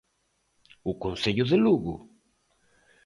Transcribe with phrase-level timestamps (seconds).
[0.89, 1.93] ¿O Concello de Lugo?